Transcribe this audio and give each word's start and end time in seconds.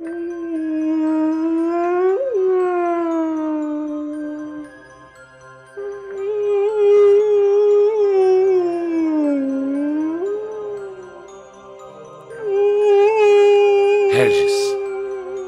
Regis, 0.00 0.12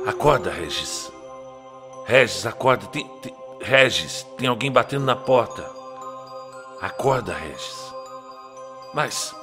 acorda, 0.06 0.50
Regis. 0.50 1.10
Regis, 2.04 2.44
acorda. 2.44 2.86
Tem, 2.88 3.08
tem, 3.22 3.34
Regis, 3.58 4.26
tem 4.36 4.48
alguém 4.48 4.70
batendo 4.70 5.06
na 5.06 5.16
porta. 5.16 5.64
Acorda, 6.82 7.32
Regis. 7.32 7.94
Mas 8.92 9.34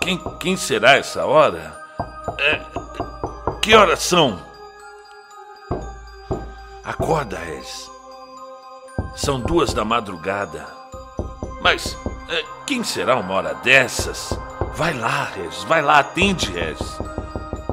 quem, 0.00 0.18
quem 0.38 0.56
será 0.56 0.92
essa 0.92 1.26
hora? 1.26 1.76
É, 2.38 2.60
que 3.60 3.74
horas 3.74 3.98
são? 3.98 4.51
Acorda, 7.12 7.38
Regis. 7.38 7.90
São 9.14 9.38
duas 9.38 9.74
da 9.74 9.84
madrugada. 9.84 10.66
Mas 11.60 11.94
é, 12.26 12.42
quem 12.66 12.82
será 12.82 13.16
uma 13.16 13.34
hora 13.34 13.52
dessas? 13.56 14.32
Vai 14.74 14.94
lá, 14.94 15.24
Regis. 15.24 15.62
Vai 15.64 15.82
lá, 15.82 15.98
atende, 15.98 16.50
Regis. 16.50 16.96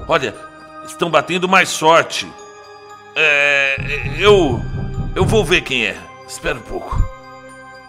Olha, 0.09 0.35
estão 0.85 1.09
batendo 1.09 1.47
mais 1.47 1.69
sorte. 1.69 2.29
É, 3.15 3.77
eu. 4.17 4.59
Eu 5.15 5.23
vou 5.23 5.45
ver 5.45 5.61
quem 5.61 5.85
é. 5.85 5.97
Espera 6.27 6.57
um 6.57 6.63
pouco. 6.63 7.01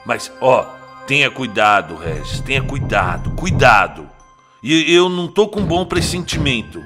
Mas, 0.07 0.33
ó, 0.41 0.63
tenha 1.05 1.33
cuidado, 1.33 1.97
Regis. 1.97 2.39
Tenha 2.43 2.63
cuidado, 2.63 3.33
cuidado. 3.33 4.09
E 4.63 4.95
eu 4.95 5.09
não 5.09 5.27
tô 5.27 5.49
com 5.49 5.65
bom 5.65 5.85
pressentimento. 5.85 6.81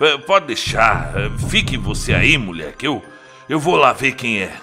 É, 0.00 0.18
pode 0.18 0.46
deixar. 0.46 1.12
Fique 1.48 1.76
você 1.76 2.12
aí, 2.12 2.36
mulher, 2.36 2.74
que 2.74 2.88
eu, 2.88 3.00
eu 3.50 3.58
vou 3.58 3.74
lá 3.74 3.92
ver 3.92 4.12
quem 4.12 4.42
é. 4.42 4.54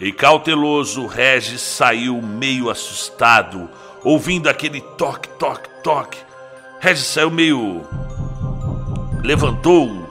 E 0.00 0.10
cauteloso, 0.10 1.06
Regis 1.06 1.60
saiu 1.60 2.22
meio 2.22 2.70
assustado, 2.70 3.68
ouvindo 4.02 4.48
aquele 4.48 4.80
toque, 4.80 5.28
toque, 5.38 5.68
toque. 5.82 6.18
Regis 6.80 7.04
saiu 7.04 7.30
meio. 7.30 7.86
levantou, 9.22 10.08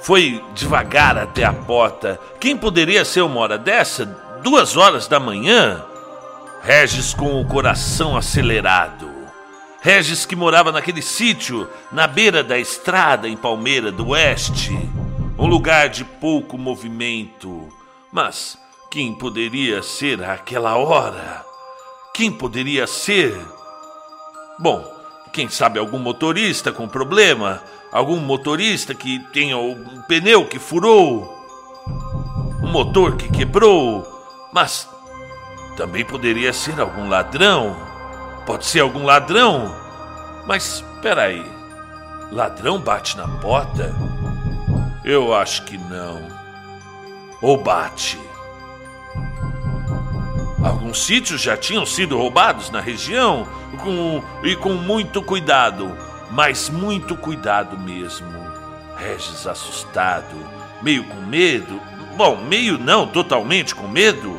foi 0.00 0.40
devagar 0.54 1.18
até 1.18 1.42
a 1.42 1.52
porta. 1.52 2.20
Quem 2.38 2.56
poderia 2.56 3.04
ser 3.04 3.22
uma 3.22 3.40
hora 3.40 3.58
dessa? 3.58 4.06
Duas 4.40 4.76
horas 4.76 5.08
da 5.08 5.18
manhã? 5.18 5.84
Regis 6.62 7.12
com 7.12 7.40
o 7.40 7.44
coração 7.48 8.16
acelerado. 8.16 9.10
Regis 9.80 10.24
que 10.24 10.36
morava 10.36 10.70
naquele 10.70 11.02
sítio, 11.02 11.68
na 11.90 12.06
beira 12.06 12.44
da 12.44 12.60
estrada 12.60 13.28
em 13.28 13.36
Palmeira 13.36 13.90
do 13.90 14.10
Oeste. 14.10 14.78
Um 15.38 15.46
lugar 15.46 15.88
de 15.88 16.04
pouco 16.04 16.58
movimento. 16.58 17.68
Mas 18.12 18.58
quem 18.90 19.14
poderia 19.14 19.82
ser 19.82 20.22
aquela 20.22 20.76
hora? 20.76 21.44
Quem 22.12 22.30
poderia 22.30 22.86
ser? 22.86 23.34
Bom, 24.58 24.84
quem 25.32 25.48
sabe 25.48 25.78
algum 25.78 25.98
motorista 25.98 26.70
com 26.70 26.86
problema? 26.86 27.62
Algum 27.90 28.18
motorista 28.18 28.94
que 28.94 29.18
tenha 29.32 29.56
um 29.56 30.02
pneu 30.02 30.46
que 30.46 30.58
furou? 30.58 31.26
Um 32.62 32.70
motor 32.70 33.16
que 33.16 33.30
quebrou? 33.30 34.06
Mas 34.52 34.86
também 35.76 36.04
poderia 36.04 36.52
ser 36.52 36.78
algum 36.78 37.08
ladrão. 37.08 37.74
Pode 38.44 38.66
ser 38.66 38.80
algum 38.80 39.04
ladrão. 39.04 39.74
Mas 40.46 40.76
espera 40.76 41.22
aí. 41.22 41.44
Ladrão 42.30 42.78
bate 42.78 43.16
na 43.16 43.26
porta? 43.26 43.94
Eu 45.04 45.34
acho 45.34 45.62
que 45.64 45.76
não. 45.76 46.22
Ou 47.40 47.56
bate. 47.56 48.18
Alguns 50.62 51.04
sítios 51.04 51.40
já 51.40 51.56
tinham 51.56 51.84
sido 51.84 52.16
roubados 52.16 52.70
na 52.70 52.80
região 52.80 53.48
com, 53.82 54.22
e 54.44 54.54
com 54.54 54.74
muito 54.74 55.20
cuidado, 55.20 55.96
mas 56.30 56.68
muito 56.68 57.16
cuidado 57.16 57.76
mesmo. 57.76 58.30
Regis 58.96 59.46
assustado, 59.46 60.36
meio 60.80 61.02
com 61.02 61.20
medo, 61.22 61.80
bom, 62.16 62.36
meio 62.36 62.78
não, 62.78 63.08
totalmente 63.08 63.74
com 63.74 63.88
medo, 63.88 64.38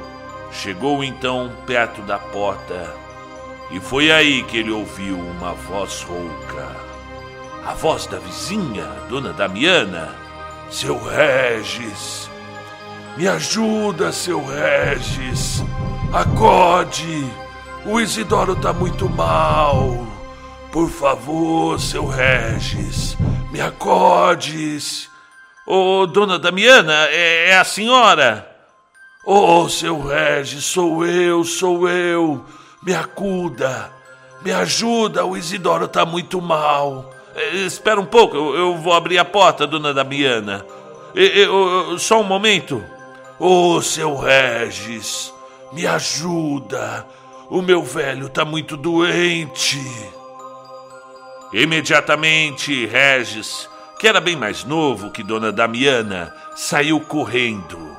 chegou 0.49 1.03
então 1.03 1.51
perto 1.65 2.01
da 2.03 2.17
porta 2.17 2.95
e 3.69 3.79
foi 3.79 4.11
aí 4.11 4.43
que 4.43 4.57
ele 4.57 4.71
ouviu 4.71 5.17
uma 5.17 5.53
voz 5.53 6.03
rouca. 6.03 6.75
A 7.65 7.73
voz 7.73 8.05
da 8.05 8.19
vizinha, 8.19 8.85
Dona 9.09 9.33
Damiana. 9.33 10.22
Seu 10.73 10.97
Regis, 10.97 12.27
me 13.15 13.27
ajuda, 13.27 14.11
seu 14.11 14.43
Regis. 14.43 15.63
Acorde! 16.11 17.31
O 17.85 18.01
Isidoro 18.01 18.55
tá 18.55 18.73
muito 18.73 19.07
mal. 19.07 20.07
Por 20.71 20.89
favor, 20.89 21.79
seu 21.79 22.07
Regis, 22.07 23.15
me 23.51 23.61
acordes. 23.61 25.07
Ô, 25.67 25.99
oh, 25.99 26.07
dona 26.07 26.39
Damiana, 26.39 27.05
é, 27.09 27.49
é 27.49 27.57
a 27.59 27.63
senhora? 27.63 28.49
Ô, 29.23 29.61
oh, 29.61 29.69
seu 29.69 30.01
Regis, 30.01 30.65
sou 30.65 31.05
eu, 31.05 31.43
sou 31.43 31.87
eu. 31.87 32.43
Me 32.81 32.95
acuda, 32.95 33.91
me 34.41 34.51
ajuda, 34.51 35.23
o 35.23 35.37
Isidoro 35.37 35.87
tá 35.87 36.03
muito 36.03 36.41
mal. 36.41 37.12
É, 37.35 37.55
espera 37.57 37.99
um 37.99 38.05
pouco, 38.05 38.35
eu, 38.35 38.55
eu, 38.55 38.77
vou 38.77 38.93
abrir 38.93 39.17
a 39.17 39.25
porta, 39.25 39.65
dona 39.65 39.93
Damiana. 39.93 40.65
Eu, 41.15 41.97
só 41.99 42.21
um 42.21 42.23
momento. 42.23 42.83
Ô, 43.39 43.75
oh, 43.75 43.81
seu 43.81 44.15
Regis, 44.15 45.33
me 45.71 45.85
ajuda! 45.85 47.05
O 47.49 47.61
meu 47.61 47.83
velho 47.83 48.29
tá 48.29 48.45
muito 48.45 48.77
doente. 48.77 49.79
Imediatamente, 51.51 52.85
Regis, 52.87 53.69
que 53.99 54.07
era 54.07 54.19
bem 54.19 54.35
mais 54.35 54.63
novo 54.63 55.11
que 55.11 55.21
Dona 55.21 55.51
Damiana, 55.51 56.33
saiu 56.55 56.99
correndo. 56.99 57.95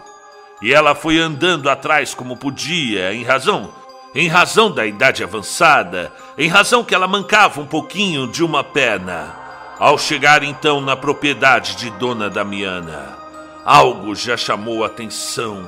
E 0.61 0.73
ela 0.75 0.95
foi 0.95 1.19
andando 1.19 1.71
atrás 1.71 2.15
como 2.15 2.37
podia, 2.37 3.13
em 3.15 3.23
razão, 3.23 3.73
em 4.15 4.29
razão 4.29 4.71
da 4.71 4.87
idade 4.87 5.25
avançada, 5.25 6.13
em 6.39 6.49
razão 6.49 6.85
que 6.85 6.95
ela 6.95 7.09
mancava 7.09 7.61
um 7.61 7.67
pouquinho 7.67 8.29
de 8.29 8.45
uma 8.45 8.63
perna. 8.63 9.35
Ao 9.79 9.99
chegar 9.99 10.43
então 10.45 10.81
na 10.81 10.97
propriedade 10.97 11.75
de 11.77 11.91
Dona 11.91 12.31
Damiana, 12.31 13.19
algo 13.65 14.15
já 14.15 14.37
chamou 14.37 14.85
a 14.85 14.87
atenção 14.87 15.67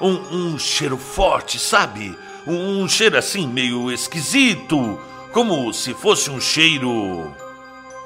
um, 0.00 0.52
um 0.52 0.58
cheiro 0.58 0.96
forte, 0.96 1.58
sabe? 1.58 2.16
Um, 2.46 2.82
um 2.82 2.88
cheiro 2.88 3.18
assim 3.18 3.46
meio 3.46 3.90
esquisito, 3.90 4.98
como 5.32 5.72
se 5.72 5.92
fosse 5.94 6.30
um 6.30 6.40
cheiro. 6.40 7.34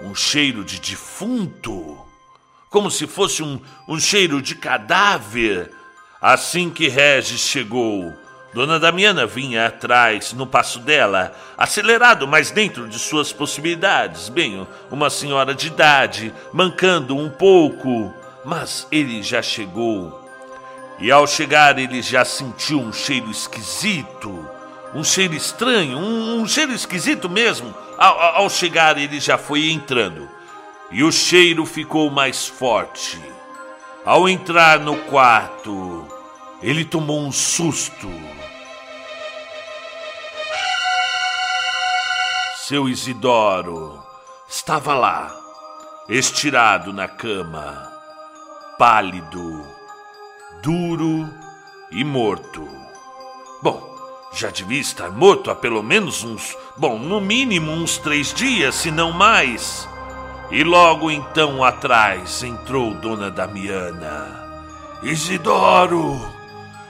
um 0.03 0.14
cheiro 0.14 0.64
de 0.64 0.80
defunto. 0.80 1.98
Como 2.70 2.91
se 2.91 3.06
fosse 3.06 3.42
um, 3.42 3.60
um 3.86 4.00
cheiro 4.00 4.41
de 4.41 4.54
cadáver. 4.54 5.70
Assim 6.20 6.70
que 6.70 6.88
Regis 6.88 7.41
chegou, 7.41 8.12
Dona 8.52 8.78
Damiana 8.78 9.26
vinha 9.26 9.66
atrás, 9.66 10.32
no 10.32 10.46
passo 10.46 10.78
dela, 10.78 11.32
acelerado, 11.56 12.28
mas 12.28 12.50
dentro 12.50 12.86
de 12.86 12.98
suas 12.98 13.32
possibilidades. 13.32 14.28
Bem, 14.28 14.66
uma 14.90 15.08
senhora 15.08 15.54
de 15.54 15.68
idade, 15.68 16.34
mancando 16.52 17.16
um 17.16 17.30
pouco. 17.30 18.12
Mas 18.44 18.86
ele 18.91 19.22
já 19.22 19.41
chegou 19.41 20.22
e 20.98 21.10
ao 21.10 21.26
chegar, 21.26 21.78
ele 21.78 22.00
já 22.00 22.24
sentiu 22.24 22.78
um 22.78 22.92
cheiro 22.92 23.28
esquisito, 23.28 24.48
um 24.94 25.02
cheiro 25.02 25.34
estranho, 25.34 25.98
um, 25.98 26.41
um 26.41 26.46
cheiro 26.46 26.72
esquisito 26.72 27.28
mesmo. 27.28 27.74
Ao, 27.98 28.20
ao 28.36 28.50
chegar, 28.50 28.96
ele 28.98 29.18
já 29.18 29.36
foi 29.36 29.70
entrando 29.70 30.28
e 30.92 31.02
o 31.02 31.10
cheiro 31.10 31.66
ficou 31.66 32.10
mais 32.10 32.46
forte. 32.46 33.21
Ao 34.04 34.28
entrar 34.28 34.78
no 34.78 34.97
quarto, 34.97 36.06
ele 36.62 36.84
tomou 36.84 37.21
um 37.21 37.32
susto. 37.32 38.09
Seu 42.72 42.89
Isidoro 42.89 44.03
estava 44.48 44.95
lá, 44.95 45.30
estirado 46.09 46.91
na 46.91 47.07
cama, 47.07 47.92
pálido 48.78 49.60
duro 50.63 51.28
e 51.91 52.03
morto. 52.03 52.66
Bom, 53.63 53.95
já 54.33 54.48
devia 54.48 54.80
estar 54.80 55.10
morto 55.10 55.51
há 55.51 55.54
pelo 55.54 55.83
menos 55.83 56.24
uns, 56.24 56.57
bom, 56.74 56.98
no 56.98 57.21
mínimo 57.21 57.71
uns 57.71 57.98
três 57.98 58.33
dias, 58.33 58.77
se 58.77 58.91
não 58.91 59.13
mais. 59.13 59.86
E 60.51 60.65
logo 60.65 61.10
então 61.10 61.63
atrás 61.63 62.42
entrou 62.42 62.95
Dona 62.95 63.30
Damiana. 63.30 64.48
Isidoro! 65.03 66.18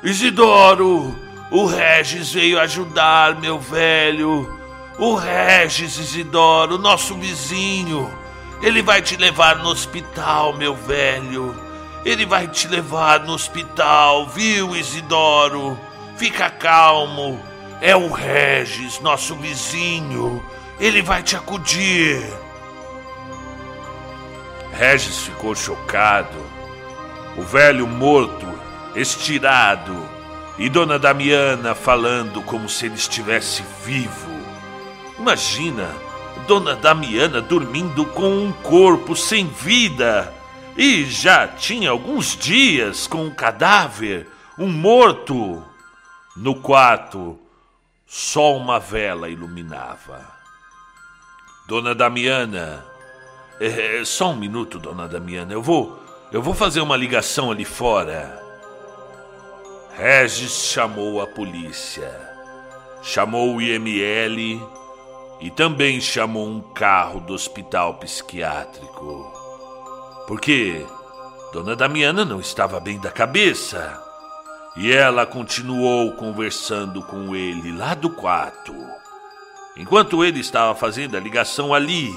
Isidoro! 0.01 1.13
O 1.51 1.67
Regis 1.67 2.33
veio 2.33 2.61
ajudar, 2.61 3.35
meu 3.41 3.59
velho. 3.59 4.62
O 4.99 5.15
Regis 5.15 5.99
Isidoro, 5.99 6.79
nosso 6.79 7.15
vizinho. 7.17 8.13
Ele 8.63 8.83
vai 8.83 9.03
te 9.03 9.17
levar 9.17 9.57
no 9.57 9.71
hospital, 9.71 10.53
meu 10.53 10.75
velho. 10.75 11.55
Ele 12.05 12.27
vai 12.27 12.47
te 12.47 12.69
levar 12.69 13.21
no 13.21 13.33
hospital, 13.33 14.29
viu, 14.29 14.77
Isidoro? 14.77 15.79
Fica 16.17 16.51
calmo. 16.51 17.41
É 17.81 17.97
o 17.97 18.13
Regis, 18.13 19.01
nosso 19.01 19.35
vizinho. 19.37 20.45
Ele 20.79 21.03
vai 21.03 21.23
te 21.23 21.35
acudir. 21.35 22.23
Regis 24.73 25.23
ficou 25.23 25.55
chocado. 25.55 26.39
O 27.37 27.43
velho 27.43 27.87
morto, 27.87 28.47
estirado, 28.95 29.97
e 30.59 30.69
Dona 30.69 30.99
Damiana 30.99 31.75
falando 31.75 32.43
como 32.43 32.69
se 32.69 32.87
ele 32.87 32.95
estivesse 32.95 33.65
vivo. 33.85 34.32
Imagina, 35.23 35.89
Dona 36.49 36.75
Damiana 36.75 37.41
dormindo 37.41 38.05
com 38.07 38.29
um 38.29 38.53
corpo 38.53 39.15
sem 39.15 39.47
vida. 39.47 40.35
E 40.77 41.05
já 41.05 41.47
tinha 41.47 41.91
alguns 41.91 42.37
dias 42.37 43.07
com 43.07 43.27
um 43.27 43.31
cadáver, 43.31 44.27
um 44.59 44.67
morto. 44.67 45.65
No 46.35 46.57
quarto, 46.57 47.39
só 48.05 48.57
uma 48.57 48.81
vela 48.81 49.29
iluminava. 49.29 50.27
Dona 51.69 51.95
Damiana. 51.95 52.85
É, 53.61 54.01
é, 54.01 54.05
só 54.05 54.33
um 54.33 54.37
minuto, 54.37 54.81
dona 54.81 55.07
Damiana. 55.07 55.53
Eu 55.53 55.63
vou. 55.63 56.03
Eu 56.33 56.43
vou 56.43 56.53
fazer 56.53 56.81
uma 56.81 56.97
ligação 56.97 57.53
ali 57.53 57.65
fora. 57.65 58.43
Regis 59.97 60.65
chamou 60.65 61.23
a 61.23 61.29
polícia. 61.29 62.11
Chamou 63.05 63.55
o 63.55 63.63
IML 63.63 64.82
e 65.43 65.51
também 65.51 66.01
chamou 66.01 66.47
um 66.47 66.61
carro 66.61 67.19
do 67.19 67.35
hospital 67.35 67.95
psiquiátrico. 67.95 69.33
Porque 70.29 70.87
Dona 71.53 71.75
Damiana 71.75 72.25
não 72.25 72.39
estava 72.39 72.79
bem 72.79 73.01
da 73.01 73.11
cabeça. 73.11 74.01
E 74.77 74.93
ela 74.93 75.27
continuou 75.27 76.13
conversando 76.13 77.03
com 77.03 77.35
ele 77.35 77.77
lá 77.77 77.93
do 77.93 78.09
quarto. 78.09 78.73
Enquanto 79.77 80.25
ele 80.25 80.39
estava 80.39 80.77
fazendo 80.77 81.17
a 81.17 81.21
ligação 81.21 81.75
ali. 81.75 82.09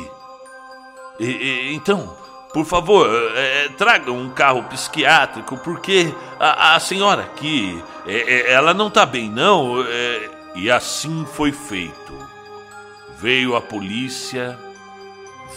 E, 1.20 1.26
e, 1.26 1.74
então, 1.74 2.16
por 2.54 2.64
favor, 2.64 3.10
é, 3.36 3.70
traga 3.70 4.12
um 4.12 4.30
carro 4.30 4.62
psiquiátrico, 4.66 5.58
porque 5.58 6.14
a, 6.40 6.76
a 6.76 6.80
senhora 6.80 7.24
aqui, 7.24 7.84
é, 8.06 8.18
é 8.18 8.52
ela 8.52 8.72
não 8.72 8.88
está 8.88 9.04
bem, 9.04 9.32
não. 9.32 9.78
E 10.54 10.70
assim 10.70 11.26
foi 11.34 11.52
feito. 11.52 12.35
Veio 13.20 13.56
a 13.56 13.62
polícia, 13.62 14.58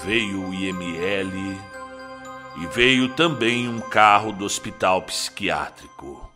veio 0.04 0.48
o 0.48 0.54
IML 0.54 1.60
e 2.56 2.66
veio 2.72 3.08
também 3.10 3.68
um 3.68 3.80
carro 3.80 4.32
do 4.32 4.44
hospital 4.44 5.02
psiquiátrico 5.02 6.28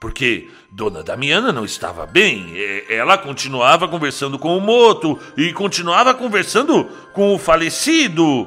porque 0.00 0.48
Dona 0.70 1.02
Damiana 1.02 1.52
não 1.52 1.64
estava 1.64 2.06
bem. 2.06 2.54
Ela 2.88 3.18
continuava 3.18 3.88
conversando 3.88 4.38
com 4.38 4.56
o 4.56 4.60
moto 4.60 5.18
e 5.36 5.52
continuava 5.52 6.14
conversando 6.14 6.84
com 7.12 7.34
o 7.34 7.38
falecido. 7.38 8.46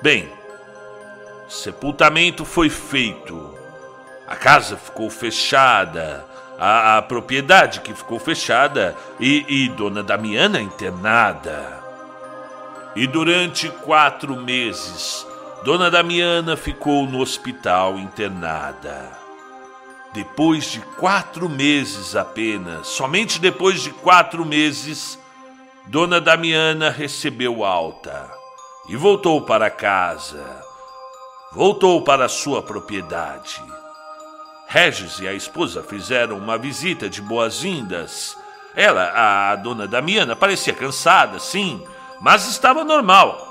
Bem, 0.00 0.28
sepultamento 1.48 2.44
foi 2.44 2.70
feito. 2.70 3.52
A 4.26 4.36
casa 4.36 4.76
ficou 4.76 5.10
fechada, 5.10 6.26
a, 6.64 6.98
a 6.98 7.02
propriedade 7.02 7.80
que 7.80 7.92
ficou 7.92 8.20
fechada 8.20 8.96
e, 9.18 9.44
e 9.48 9.68
Dona 9.70 10.00
Damiana 10.00 10.60
internada. 10.60 11.82
E 12.94 13.04
durante 13.04 13.68
quatro 13.68 14.36
meses, 14.36 15.26
Dona 15.64 15.90
Damiana 15.90 16.56
ficou 16.56 17.04
no 17.04 17.18
hospital 17.18 17.98
internada. 17.98 19.10
Depois 20.12 20.66
de 20.66 20.78
quatro 21.00 21.48
meses 21.48 22.14
apenas, 22.14 22.86
somente 22.86 23.40
depois 23.40 23.80
de 23.82 23.90
quatro 23.90 24.44
meses, 24.44 25.18
Dona 25.88 26.20
Damiana 26.20 26.90
recebeu 26.90 27.64
alta 27.64 28.30
e 28.88 28.94
voltou 28.94 29.42
para 29.42 29.68
casa. 29.68 30.62
Voltou 31.50 32.02
para 32.02 32.28
sua 32.28 32.62
propriedade. 32.62 33.60
Regis 34.72 35.20
e 35.20 35.28
a 35.28 35.34
esposa 35.34 35.82
fizeram 35.82 36.38
uma 36.38 36.56
visita 36.56 37.08
de 37.08 37.20
boas-vindas. 37.20 38.36
Ela, 38.74 39.12
a 39.52 39.56
dona 39.56 39.86
Damiana, 39.86 40.34
parecia 40.34 40.72
cansada, 40.72 41.38
sim, 41.38 41.84
mas 42.20 42.48
estava 42.48 42.82
normal. 42.82 43.48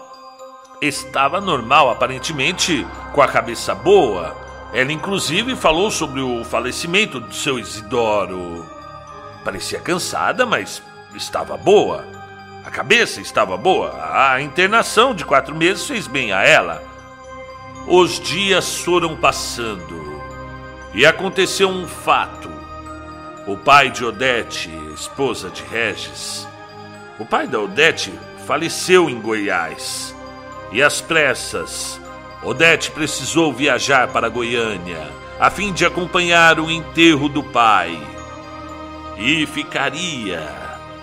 Estava 0.81 1.39
normal, 1.39 1.91
aparentemente, 1.91 2.85
com 3.13 3.21
a 3.21 3.27
cabeça 3.27 3.75
boa 3.75 4.41
ela, 4.73 4.91
inclusive, 4.91 5.55
falou 5.55 5.91
sobre 5.91 6.21
o 6.21 6.45
falecimento 6.45 7.19
do 7.19 7.33
seu 7.33 7.59
Isidoro. 7.59 8.65
Parecia 9.43 9.81
cansada, 9.81 10.45
mas 10.45 10.81
estava 11.13 11.57
boa. 11.57 12.05
A 12.63 12.71
cabeça 12.71 13.19
estava 13.19 13.57
boa. 13.57 13.91
A 14.01 14.41
internação 14.41 15.13
de 15.13 15.25
quatro 15.25 15.53
meses 15.53 15.85
fez 15.85 16.07
bem 16.07 16.31
a 16.31 16.43
ela. 16.43 16.81
Os 17.85 18.19
dias 18.19 18.77
foram 18.77 19.17
passando 19.17 20.10
e 20.93 21.05
aconteceu 21.05 21.69
um 21.69 21.87
fato. 21.87 22.49
O 23.47 23.57
pai 23.57 23.89
de 23.89 24.05
Odete, 24.05 24.69
esposa 24.93 25.49
de 25.49 25.63
Regis, 25.63 26.47
o 27.19 27.25
pai 27.25 27.47
da 27.47 27.59
Odete 27.59 28.13
faleceu 28.45 29.09
em 29.09 29.19
Goiás 29.19 30.15
e 30.71 30.81
às 30.81 31.01
pressas 31.01 31.99
Odete 32.43 32.91
precisou 32.91 33.51
viajar 33.51 34.07
para 34.09 34.29
Goiânia 34.29 35.09
a 35.39 35.49
fim 35.49 35.73
de 35.73 35.85
acompanhar 35.85 36.59
o 36.59 36.69
enterro 36.69 37.27
do 37.27 37.41
pai. 37.41 37.99
E 39.17 39.45
ficaria, 39.47 40.47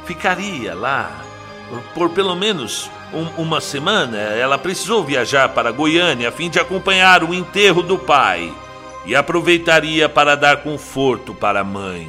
ficaria 0.04 0.74
lá 0.74 1.10
por 1.94 2.10
pelo 2.10 2.36
menos 2.36 2.88
um, 3.12 3.42
uma 3.42 3.60
semana. 3.60 4.16
Ela 4.16 4.56
precisou 4.56 5.02
viajar 5.02 5.48
para 5.50 5.72
Goiânia 5.72 6.28
a 6.28 6.32
fim 6.32 6.48
de 6.48 6.60
acompanhar 6.60 7.24
o 7.24 7.34
enterro 7.34 7.82
do 7.82 7.98
pai 7.98 8.52
e 9.08 9.16
aproveitaria 9.16 10.08
para 10.08 10.36
dar 10.36 10.58
conforto 10.58 11.34
para 11.34 11.60
a 11.60 11.64
mãe. 11.64 12.08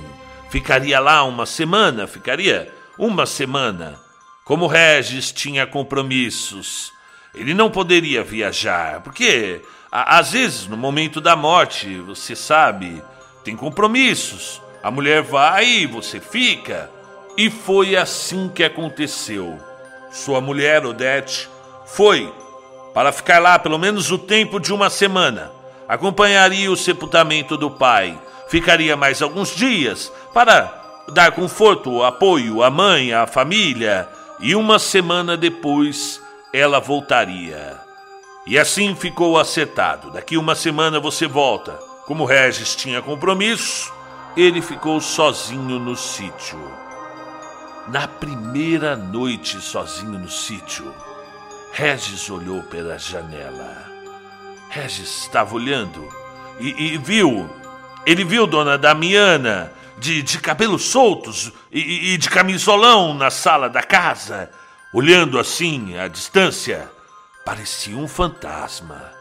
Ficaria 0.52 1.00
lá 1.00 1.24
uma 1.24 1.48
semana, 1.48 2.06
ficaria 2.06 2.72
uma 2.96 3.26
semana. 3.26 4.00
Como 4.46 4.68
Regis 4.68 5.32
tinha 5.32 5.66
compromissos 5.66 6.92
ele 7.34 7.54
não 7.54 7.70
poderia 7.70 8.24
viajar, 8.24 9.02
porque 9.02 9.62
às 9.92 10.32
vezes 10.32 10.68
no 10.68 10.76
momento 10.76 11.22
da 11.22 11.36
morte, 11.36 12.00
você 12.00 12.36
sabe, 12.36 13.02
tem 13.44 13.56
compromissos. 13.56 14.62
A 14.82 14.90
mulher 14.90 15.22
vai 15.22 15.86
você 15.86 16.20
fica. 16.20 16.90
E 17.38 17.50
foi 17.50 17.96
assim 17.96 18.50
que 18.50 18.64
aconteceu. 18.64 19.58
Sua 20.12 20.42
mulher, 20.42 20.86
Odete, 20.86 21.48
foi 21.86 22.34
para 22.94 23.12
ficar 23.12 23.40
lá 23.40 23.58
pelo 23.58 23.78
menos 23.78 24.12
o 24.12 24.18
tempo 24.18 24.60
de 24.60 24.74
uma 24.74 24.90
semana. 24.90 25.52
Acompanharia 25.90 26.72
o 26.72 26.78
sepultamento 26.78 27.58
do 27.58 27.72
pai. 27.72 28.16
Ficaria 28.48 28.96
mais 28.96 29.24
alguns 29.24 29.56
dias 29.56 30.14
para 30.32 30.72
dar 31.12 31.32
conforto, 31.32 32.04
apoio 32.04 32.62
à 32.62 32.70
mãe, 32.70 33.12
à 33.12 33.26
família. 33.26 34.08
E 34.40 34.56
uma 34.56 34.78
semana 34.78 35.36
depois 35.36 36.22
ela 36.54 36.80
voltaria. 36.80 37.76
E 38.46 38.60
assim 38.60 38.94
ficou 38.94 39.40
acertado. 39.40 40.12
Daqui 40.12 40.38
uma 40.38 40.54
semana 40.54 41.00
você 41.00 41.26
volta. 41.26 41.74
Como 42.06 42.24
Regis 42.24 42.76
tinha 42.76 43.02
compromisso, 43.02 43.92
ele 44.38 44.62
ficou 44.62 45.02
sozinho 45.02 45.80
no 45.80 45.96
sítio. 45.96 46.60
Na 47.88 48.08
primeira 48.08 48.96
noite 48.96 49.60
sozinho 49.60 50.20
no 50.20 50.30
sítio, 50.30 50.94
Regis 51.72 52.30
olhou 52.30 52.62
pela 52.62 53.00
janela. 53.00 53.89
Regis 54.70 55.24
estava 55.24 55.56
olhando 55.56 56.08
e, 56.60 56.94
e 56.94 56.98
viu. 56.98 57.50
Ele 58.06 58.24
viu 58.24 58.48
Dona 58.48 58.78
Damiana 58.78 59.72
de, 59.98 60.22
de 60.22 60.40
cabelos 60.40 60.84
soltos 60.84 61.52
e, 61.72 62.14
e 62.14 62.18
de 62.18 62.30
camisolão 62.30 63.14
na 63.14 63.30
sala 63.30 63.70
da 63.70 63.84
casa 63.84 64.50
Olhando 64.92 65.38
assim, 65.38 65.96
à 66.00 66.08
distância, 66.08 66.90
parecia 67.46 67.96
um 67.96 68.08
fantasma. 68.08 69.12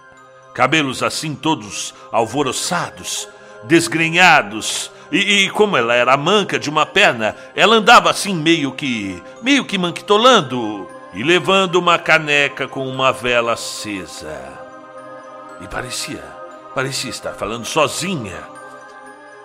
Cabelos 0.54 1.02
assim 1.02 1.34
todos 1.34 1.94
alvoroçados, 2.10 3.28
desgrenhados, 3.64 4.90
e, 5.12 5.44
e, 5.44 5.50
como 5.50 5.76
ela 5.76 5.94
era 5.94 6.16
manca 6.16 6.58
de 6.58 6.70
uma 6.70 6.86
perna, 6.86 7.36
ela 7.54 7.76
andava 7.76 8.08
assim 8.08 8.34
meio 8.34 8.72
que, 8.72 9.22
meio 9.42 9.62
que 9.66 9.76
manquitolando 9.76 10.88
e 11.12 11.22
levando 11.22 11.76
uma 11.76 11.98
caneca 11.98 12.66
com 12.66 12.88
uma 12.88 13.12
vela 13.12 13.52
acesa. 13.52 14.67
E 15.60 15.68
parecia, 15.68 16.24
parecia 16.74 17.10
estar 17.10 17.34
falando 17.34 17.64
sozinha. 17.64 18.38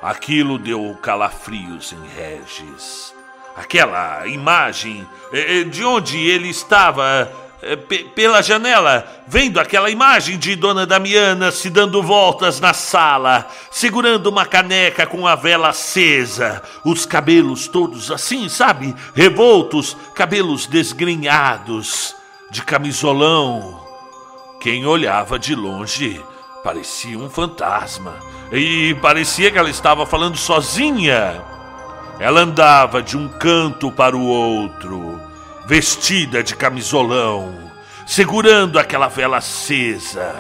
Aquilo 0.02 0.58
deu 0.58 0.98
calafrios 1.02 1.94
em 1.94 2.08
Regis 2.08 3.14
aquela 3.56 4.26
imagem 4.28 5.08
é, 5.32 5.60
é, 5.60 5.64
de 5.64 5.84
onde 5.84 6.18
ele 6.18 6.50
estava 6.50 7.32
eh, 7.62 7.76
pela 7.76 8.42
janela, 8.42 9.06
vendo 9.28 9.60
aquela 9.60 9.90
imagem 9.90 10.38
de 10.38 10.56
Dona 10.56 10.86
Damiana 10.86 11.52
se 11.52 11.70
dando 11.70 12.02
voltas 12.02 12.60
na 12.60 12.74
sala, 12.74 13.48
segurando 13.72 14.28
uma 14.28 14.46
caneca 14.46 15.06
com 15.06 15.28
a 15.28 15.36
vela 15.36 15.70
acesa, 15.70 16.62
os 16.84 17.06
cabelos 17.06 17.68
todos 17.68 18.12
assim, 18.12 18.50
sabe? 18.50 18.96
Revoltos, 19.14 19.96
cabelos 20.16 20.66
desgrenhados, 20.66 22.16
de 22.50 22.62
camisolão. 22.64 23.83
Quem 24.64 24.86
olhava 24.86 25.38
de 25.38 25.54
longe 25.54 26.24
parecia 26.64 27.20
um 27.20 27.30
fantasma 27.30 28.16
e 28.50 28.96
parecia 29.02 29.52
que 29.52 29.58
ela 29.58 29.70
estava 29.70 30.06
falando 30.06 30.38
sozinha. 30.38 31.44
Ela 32.18 32.40
andava 32.40 33.04
de 33.04 33.18
um 33.18 33.28
canto 33.28 33.92
para 33.92 34.16
o 34.16 34.26
outro 34.26 35.20
vestida 35.66 36.42
de 36.42 36.56
camisolão, 36.56 37.54
segurando 38.08 38.80
aquela 38.80 39.10
vela 39.10 39.40
acesa. 39.40 40.34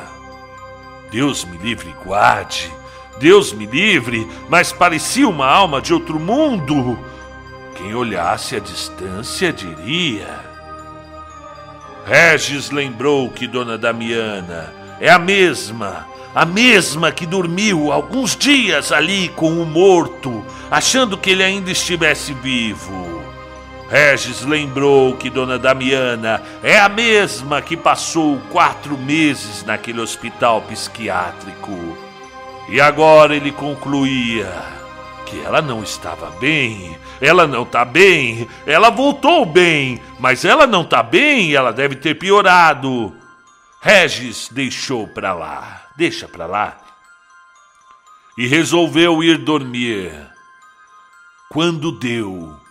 Deus 1.12 1.44
me 1.44 1.58
livre 1.58 1.94
guarde, 2.06 2.72
Deus 3.20 3.52
me 3.52 3.66
livre, 3.66 4.26
mas 4.48 4.72
parecia 4.72 5.28
uma 5.28 5.48
alma 5.48 5.82
de 5.82 5.94
outro 5.94 6.18
mundo. 6.18 6.98
Quem 7.76 7.94
olhasse 7.94 8.56
à 8.56 8.60
distância 8.60 9.52
diria. 9.52 10.53
Regis 12.06 12.70
lembrou 12.70 13.30
que 13.30 13.48
Dona 13.48 13.78
Damiana 13.78 14.74
é 15.00 15.10
a 15.10 15.18
mesma, 15.18 16.06
a 16.36 16.46
mesma 16.46 17.12
que 17.12 17.26
dormiu 17.26 17.92
alguns 17.92 18.36
dias 18.36 18.92
ali 18.92 19.30
com 19.30 19.62
o 19.62 19.66
morto, 19.66 20.46
achando 20.70 21.18
que 21.18 21.30
ele 21.30 21.44
ainda 21.44 21.72
estivesse 21.72 22.34
vivo. 22.34 23.24
Regis 23.90 24.42
lembrou 24.42 25.16
que 25.16 25.30
Dona 25.30 25.58
Damiana 25.58 26.42
é 26.62 26.78
a 26.78 26.90
mesma 26.90 27.62
que 27.62 27.78
passou 27.78 28.38
quatro 28.50 28.98
meses 28.98 29.64
naquele 29.64 30.02
hospital 30.02 30.62
psiquiátrico. 30.64 31.98
E 32.68 32.82
agora 32.82 33.36
ele 33.36 33.52
concluía 33.52 34.52
que 35.26 35.40
ela 35.42 35.62
não 35.62 35.84
estava 35.84 36.30
bem, 36.40 36.98
ela 37.20 37.48
não 37.48 37.64
está 37.64 37.84
bem, 37.84 38.48
ela 38.66 38.90
voltou 38.90 39.46
bem, 39.46 40.02
mas 40.20 40.46
ela 40.46 40.68
não 40.68 40.82
está 40.82 41.02
bem 41.02 41.54
ela 41.54 41.72
deve 41.72 41.96
ter 41.96 42.16
piorado. 42.16 43.16
Regis 43.82 44.50
deixou 44.52 45.08
para 45.08 45.34
lá, 45.34 45.88
deixa 45.98 46.28
para 46.28 46.46
lá, 46.46 46.78
e 48.38 48.48
resolveu 48.48 49.24
ir 49.24 49.38
dormir. 49.38 50.12
Quando 51.50 51.92
deu 51.92 52.64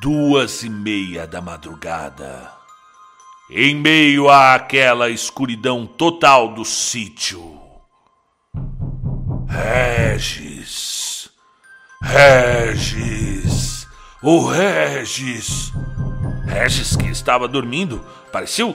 duas 0.00 0.62
e 0.62 0.70
meia 0.70 1.26
da 1.26 1.40
madrugada. 1.40 2.52
Em 3.50 3.74
meio 3.74 4.28
àquela 4.30 5.08
escuridão 5.08 5.86
total 5.86 6.54
do 6.54 6.64
sítio. 6.64 7.58
Regis. 9.48 10.97
Regis. 12.08 13.86
O 14.22 14.46
Regis. 14.46 15.74
Regis, 16.46 16.96
que 16.96 17.06
estava 17.08 17.46
dormindo, 17.46 18.02
pareceu 18.32 18.74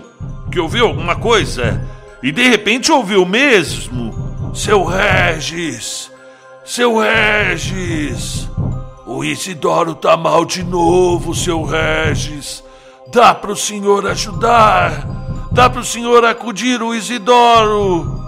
que 0.52 0.60
ouviu 0.60 0.86
alguma 0.86 1.16
coisa 1.16 1.82
e 2.22 2.32
de 2.32 2.48
repente 2.48 2.92
ouviu 2.92 3.26
mesmo. 3.26 4.54
Seu 4.54 4.84
Regis. 4.84 6.12
Seu 6.64 7.00
Regis. 7.00 8.48
O 9.04 9.24
Isidoro 9.24 9.96
tá 9.96 10.16
mal 10.16 10.46
de 10.46 10.64
novo, 10.64 11.34
seu 11.34 11.64
Regis. 11.64 12.64
Dá 13.12 13.34
pro 13.34 13.56
senhor 13.56 14.06
ajudar. 14.06 15.08
Dá 15.52 15.68
pro 15.72 15.84
senhor 15.84 16.24
acudir 16.24 16.84
o 16.84 16.94
Isidoro. 16.94 18.22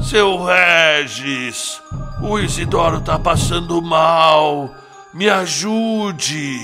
Seu 0.00 0.44
Regis, 0.44 1.81
o 2.22 2.38
Isidoro 2.38 3.00
tá 3.00 3.18
passando 3.18 3.82
mal. 3.82 4.74
Me 5.12 5.28
ajude. 5.28 6.58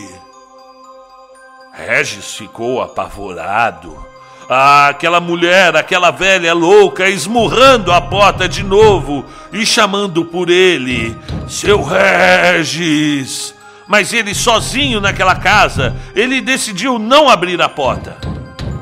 Regis 1.74 2.34
ficou 2.36 2.80
apavorado. 2.80 4.06
Ah, 4.48 4.88
aquela 4.88 5.20
mulher, 5.20 5.76
aquela 5.76 6.10
velha 6.10 6.54
louca, 6.54 7.08
esmurrando 7.08 7.92
a 7.92 8.00
porta 8.00 8.48
de 8.48 8.62
novo 8.62 9.24
e 9.52 9.66
chamando 9.66 10.24
por 10.24 10.48
ele: 10.48 11.14
Seu 11.46 11.82
Regis! 11.82 13.54
Mas 13.86 14.12
ele 14.12 14.34
sozinho 14.34 15.00
naquela 15.00 15.36
casa, 15.36 15.94
ele 16.14 16.40
decidiu 16.40 16.98
não 16.98 17.28
abrir 17.28 17.60
a 17.60 17.68
porta. 17.68 18.16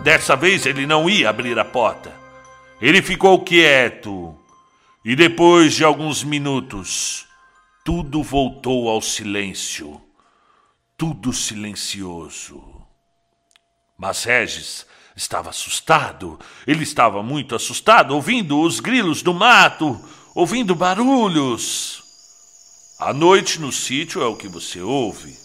Dessa 0.05 0.37
vez 0.37 0.67
ele 0.67 0.87
não 0.87 1.11
ia 1.11 1.31
abrir 1.31 1.59
a 1.59 1.65
porta. 1.65 2.13
Ele 2.81 3.03
ficou 3.03 3.41
quieto. 3.41 4.36
E 5.09 5.15
depois 5.15 5.75
de 5.75 5.85
alguns 5.85 6.25
minutos, 6.25 7.29
tudo 7.85 8.25
voltou 8.25 8.89
ao 8.89 9.01
silêncio. 9.01 10.03
Tudo 10.99 11.33
silencioso. 11.33 12.61
Mas 13.97 14.25
Regis 14.25 14.85
estava 15.15 15.51
assustado. 15.51 16.41
Ele 16.67 16.83
estava 16.83 17.23
muito 17.23 17.55
assustado, 17.55 18.17
ouvindo 18.17 18.61
os 18.61 18.81
grilos 18.81 19.23
do 19.23 19.33
mato, 19.33 19.97
ouvindo 20.35 20.75
barulhos. 20.75 22.03
À 22.99 23.13
noite 23.13 23.61
no 23.61 23.71
sítio 23.71 24.21
é 24.21 24.27
o 24.27 24.35
que 24.35 24.49
você 24.49 24.81
ouve: 24.81 25.39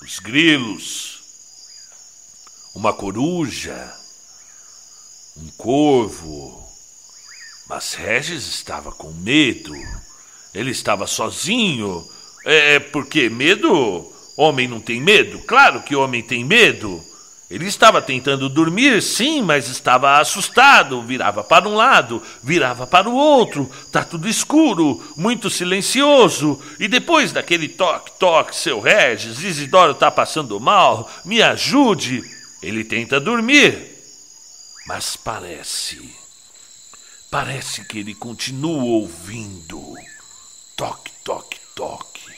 os 0.00 0.18
grilos, 0.18 1.20
uma 2.74 2.94
coruja, 2.94 3.94
um 5.36 5.50
corvo. 5.58 6.63
Mas 7.68 7.94
Regis 7.94 8.46
estava 8.46 8.92
com 8.92 9.10
medo. 9.12 9.74
Ele 10.54 10.70
estava 10.70 11.06
sozinho. 11.06 12.06
É, 12.44 12.74
é 12.74 12.78
porque 12.78 13.28
medo? 13.28 14.12
Homem 14.36 14.68
não 14.68 14.80
tem 14.80 15.00
medo? 15.00 15.38
Claro 15.40 15.82
que 15.82 15.96
homem 15.96 16.22
tem 16.22 16.44
medo. 16.44 17.02
Ele 17.50 17.66
estava 17.66 18.00
tentando 18.02 18.48
dormir, 18.48 19.02
sim, 19.02 19.42
mas 19.42 19.68
estava 19.68 20.18
assustado. 20.18 21.02
Virava 21.02 21.44
para 21.44 21.68
um 21.68 21.74
lado, 21.74 22.22
virava 22.42 22.86
para 22.86 23.08
o 23.08 23.14
outro. 23.14 23.70
Tá 23.92 24.02
tudo 24.02 24.28
escuro, 24.28 25.02
muito 25.16 25.48
silencioso. 25.48 26.60
E 26.80 26.88
depois 26.88 27.32
daquele 27.32 27.68
toque-toque, 27.68 28.56
seu 28.56 28.80
Regis, 28.80 29.42
Isidoro 29.42 29.92
está 29.92 30.10
passando 30.10 30.58
mal, 30.58 31.08
me 31.24 31.42
ajude. 31.42 32.24
Ele 32.62 32.82
tenta 32.82 33.20
dormir, 33.20 33.78
mas 34.86 35.16
parece. 35.16 36.23
Parece 37.34 37.84
que 37.84 37.98
ele 37.98 38.14
continua 38.14 38.84
ouvindo. 38.84 39.82
Toque, 40.76 41.10
toque, 41.24 41.58
toque. 41.74 42.30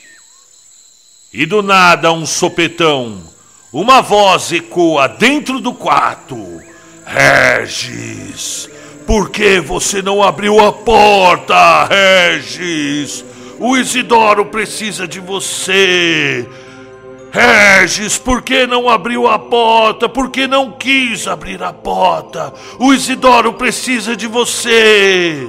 E 1.31 1.45
do 1.45 1.61
nada 1.61 2.11
um 2.11 2.25
sopetão 2.25 3.21
uma 3.71 4.01
voz 4.01 4.51
ecoa 4.51 5.07
dentro 5.07 5.59
do 5.59 5.71
quarto. 5.71 6.35
Regis, 7.05 8.67
por 9.05 9.29
que 9.29 9.59
você 9.59 10.01
não 10.01 10.23
abriu 10.23 10.59
a 10.59 10.73
porta, 10.73 11.85
Regis? 11.85 13.23
O 13.59 13.77
Isidoro 13.77 14.47
precisa 14.47 15.07
de 15.07 15.19
você. 15.19 16.49
Regis, 17.31 18.17
por 18.17 18.41
que 18.41 18.65
não 18.65 18.89
abriu 18.89 19.27
a 19.27 19.37
porta? 19.37 20.07
Por 20.07 20.29
que 20.29 20.47
não 20.47 20.71
quis 20.71 21.27
abrir 21.27 21.61
a 21.61 21.73
porta? 21.73 22.53
O 22.79 22.93
Isidoro 22.93 23.53
precisa 23.53 24.15
de 24.15 24.27
você. 24.27 25.47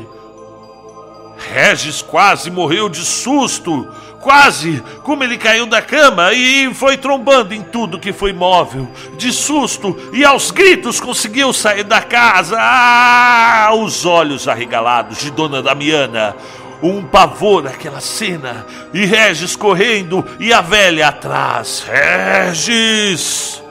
Regis 1.53 2.03
quase 2.03 2.51
morreu 2.51 2.89
de 2.89 3.05
susto 3.05 3.87
Quase 4.21 4.83
como 5.05 5.23
ele 5.23 5.39
caiu 5.39 5.65
da 5.65 5.81
cama 5.81 6.33
e 6.33 6.75
foi 6.75 6.97
trombando 6.97 7.55
em 7.55 7.63
tudo 7.63 8.01
que 8.01 8.13
foi 8.13 8.33
móvel. 8.33 8.89
De 9.17 9.33
susto 9.33 9.97
e 10.13 10.25
aos 10.25 10.51
gritos 10.51 10.99
conseguiu 10.99 11.53
sair 11.53 11.85
da 11.85 12.03
casa. 12.03 12.57
Ah, 12.59 13.71
os 13.75 14.05
olhos 14.05 14.49
arregalados 14.49 15.19
de 15.19 15.31
Dona 15.31 15.63
Damiana. 15.63 16.35
Um 16.83 17.03
pavor 17.03 17.67
aquela 17.67 18.01
cena. 18.01 18.67
E 18.93 19.05
Regis 19.05 19.57
correndo 19.57 20.25
e 20.39 20.53
a 20.53 20.61
velha 20.61 21.09
atrás. 21.09 21.85
Regis! 21.87 23.63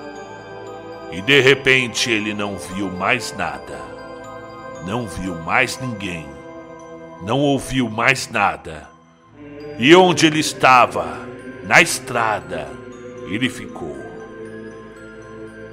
E 1.12 1.22
de 1.22 1.40
repente 1.42 2.12
ele 2.12 2.34
não 2.34 2.58
viu 2.58 2.92
mais 2.92 3.36
nada. 3.38 3.80
Não 4.86 5.08
viu 5.08 5.36
mais 5.44 5.80
ninguém. 5.80 6.26
Não 7.24 7.40
ouviu 7.40 7.90
mais 7.90 8.30
nada 8.30 8.98
e 9.80 9.96
onde 9.96 10.26
ele 10.26 10.40
estava, 10.40 11.20
na 11.64 11.82
estrada, 11.82 12.68
ele 13.28 13.48
ficou. 13.48 13.96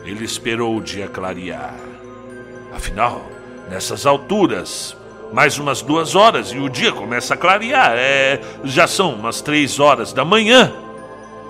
Ele 0.05 0.25
esperou 0.25 0.77
o 0.77 0.83
dia 0.83 1.09
clarear. 1.09 1.75
Afinal, 2.75 3.27
nessas 3.71 4.05
alturas, 4.05 4.95
mais 5.33 5.59
umas 5.59 5.83
duas 5.83 6.15
horas 6.15 6.53
e 6.53 6.59
o 6.59 6.69
dia 6.69 6.93
começa 6.93 7.35
a 7.35 7.37
clarear. 7.37 7.93
É, 7.95 8.41
já 8.65 8.87
são 8.87 9.15
umas 9.15 9.41
três 9.41 9.81
horas 9.81 10.13
da 10.13 10.25
manhã. 10.25 10.73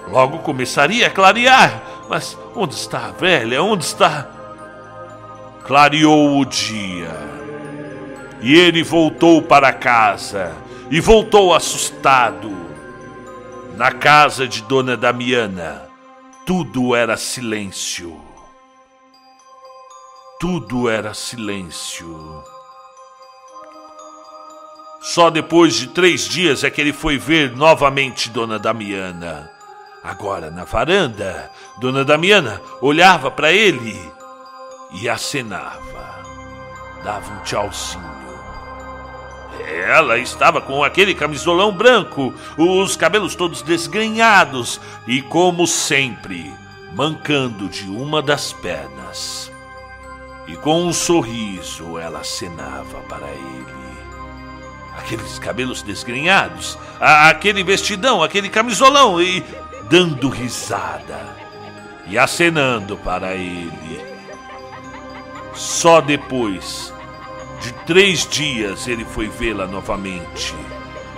Logo 0.09 0.38
começaria 0.38 1.07
a 1.07 1.11
clarear. 1.11 1.83
Mas 2.09 2.38
onde 2.54 2.75
está 2.75 3.07
a 3.07 3.11
velha? 3.12 3.62
Onde 3.62 3.85
está? 3.85 4.35
clareou 5.64 6.38
o 6.38 6.45
dia. 6.45 7.11
E 8.40 8.54
ele 8.54 8.83
voltou 8.83 9.43
para 9.43 9.73
casa 9.73 10.52
e 10.90 11.00
voltou 11.00 11.54
assustado. 11.54 12.52
Na 13.76 13.90
casa 13.90 14.47
de 14.47 14.62
Dona 14.62 14.97
Damiana, 14.97 15.88
tudo 16.47 16.95
era 16.95 17.16
silêncio. 17.16 18.21
Tudo 20.38 20.88
era 20.88 21.14
silêncio. 21.14 22.45
Só 25.05 25.29
depois 25.29 25.75
de 25.75 25.89
três 25.89 26.27
dias 26.27 26.65
é 26.65 26.71
que 26.71 26.81
ele 26.81 26.93
foi 26.93 27.19
ver 27.19 27.55
novamente 27.55 28.31
Dona 28.31 28.59
Damiana. 28.59 29.51
Agora 30.03 30.51
na 30.51 30.65
varanda, 30.65 31.51
Dona 31.79 32.07
Damiana 32.07 32.59
olhava 32.81 33.31
para 33.31 33.53
ele 33.53 34.01
e 34.93 35.07
acenava, 35.07 36.23
dava 37.05 37.35
um 37.35 37.43
tchauzinho. 37.43 38.03
Ela 39.87 40.17
estava 40.17 40.63
com 40.63 40.83
aquele 40.83 41.15
camisolão 41.15 41.71
branco, 41.71 42.33
os 42.57 42.97
cabelos 42.97 43.35
todos 43.35 43.61
desgrenhados 43.61 44.81
e, 45.07 45.21
como 45.21 45.67
sempre, 45.67 46.51
mancando 46.95 47.69
de 47.69 47.91
uma 47.91 48.23
das 48.23 48.55
pernas. 48.55 49.53
E 50.49 50.57
com 50.57 50.83
um 50.83 50.95
sorriso 50.95 51.99
ela 51.99 52.21
acenava 52.21 53.01
para 53.01 53.29
ele. 53.29 53.84
Aqueles 54.97 55.39
cabelos 55.39 55.83
desgrenhados, 55.83 56.79
aquele 57.01 57.63
vestidão, 57.63 58.23
aquele 58.23 58.49
camisolão 58.49 59.21
e 59.21 59.45
dando 59.91 60.29
risada 60.29 61.37
e 62.07 62.17
acenando 62.19 62.97
para 62.99 63.35
ele. 63.35 64.05
Só 65.55 66.01
depois 66.01 66.93
de 67.61 67.73
três 67.87 68.27
dias 68.27 68.87
ele 68.87 69.05
foi 69.05 69.29
vê-la 69.29 69.67
novamente. 69.67 70.55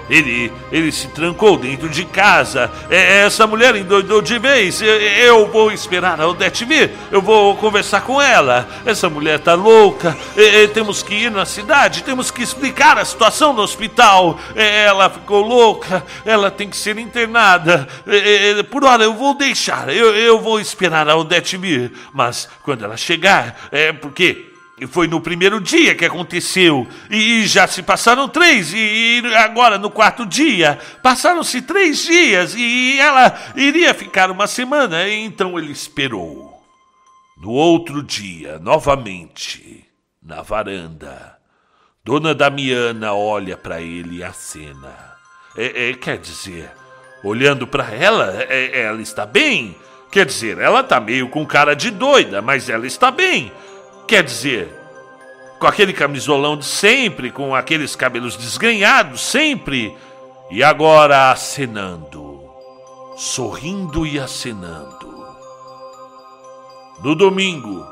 Ele, 0.09 0.53
ele 0.71 0.93
se 0.93 1.09
trancou 1.09 1.57
dentro 1.57 1.89
de 1.89 2.05
casa. 2.05 2.71
É, 2.89 3.23
essa 3.23 3.47
mulher 3.47 3.75
endoidou 3.75 4.23
de 4.23 4.39
vez. 4.39 4.81
Eu, 4.81 5.51
vou 5.51 5.73
esperar 5.73 6.21
a 6.21 6.29
Odete 6.29 6.65
vir. 6.65 6.93
Eu 7.11 7.21
vou 7.21 7.57
conversar 7.57 8.03
com 8.03 8.21
ela. 8.21 8.69
Essa 8.85 9.11
mulher 9.11 9.41
tá 9.41 9.55
louca. 9.55 10.17
É, 10.37 10.67
temos 10.69 11.03
que 11.03 11.15
ir 11.15 11.31
na 11.31 11.45
cidade. 11.45 12.05
Temos 12.05 12.31
que 12.31 12.43
explicar 12.43 12.99
a 12.99 13.05
situação 13.05 13.53
no 13.53 13.63
hospital. 13.63 14.39
É, 14.55 14.85
ela 14.85 15.11
ficou 15.11 15.43
louca. 15.43 16.05
Ela 16.25 16.51
tem 16.51 16.69
que 16.69 16.77
ser 16.77 16.99
internada. 16.99 17.87
É, 18.07 18.63
por 18.65 18.85
hora 18.85 19.05
eu 19.05 19.15
vou 19.15 19.35
deixar. 19.35 19.89
Eu, 19.89 20.15
eu 20.15 20.41
vou 20.41 20.61
esperar 20.61 21.09
a 21.09 21.17
Odete 21.17 21.57
vir. 21.57 21.93
Mas 22.13 22.49
quando 22.63 22.85
ela 22.85 22.97
chegar, 22.97 23.57
é 23.73 23.93
porque 23.93 24.56
e 24.79 24.87
foi 24.87 25.09
no 25.09 25.21
primeiro 25.21 25.59
dia 25.59 25.95
que 25.95 26.05
aconteceu. 26.05 26.87
E 27.11 27.47
já 27.47 27.67
se 27.67 27.83
passaram 27.83 28.29
três. 28.29 28.73
E 28.75 29.23
agora 29.37 29.79
no 29.79 29.91
quarto 29.91 30.27
dia. 30.27 30.79
Passaram-se 31.03 31.63
três 31.63 32.05
dias. 32.05 32.55
E 32.55 32.99
ela 33.01 33.35
iria 33.57 33.95
ficar 33.95 34.31
uma 34.31 34.47
semana. 34.47 35.09
Então 35.09 35.59
ele 35.59 35.73
esperou. 35.73 36.63
No 37.39 37.51
outro 37.51 38.03
dia, 38.03 38.59
novamente, 38.59 39.85
na 40.23 40.41
varanda, 40.43 41.37
Dona 42.05 42.35
Damiana 42.35 43.13
olha 43.15 43.57
para 43.57 43.81
ele 43.81 44.19
e 44.19 44.25
acena. 44.25 45.17
É, 45.57 45.91
é, 45.91 45.95
quer 45.95 46.19
dizer, 46.19 46.71
olhando 47.23 47.67
para 47.67 47.95
ela, 47.95 48.43
é, 48.49 48.83
ela 48.83 49.01
está 49.01 49.27
bem. 49.27 49.77
Quer 50.11 50.25
dizer, 50.25 50.59
ela 50.59 50.81
está 50.81 50.99
meio 50.99 51.29
com 51.29 51.47
cara 51.47 51.75
de 51.75 51.91
doida, 51.91 52.41
mas 52.41 52.69
ela 52.71 52.87
está 52.87 53.11
bem. 53.11 53.53
Quer 54.07 54.23
dizer, 54.23 54.73
com 55.59 55.67
aquele 55.67 55.93
camisolão 55.93 56.57
de 56.57 56.65
sempre, 56.65 57.31
com 57.31 57.55
aqueles 57.55 57.97
cabelos 57.97 58.37
desgrenhados 58.37 59.21
sempre, 59.21 59.97
e 60.51 60.63
agora 60.63 61.33
acenando, 61.33 62.41
sorrindo 63.17 64.07
e 64.07 64.19
acenando. 64.19 65.17
No 67.03 67.15
domingo, 67.15 67.85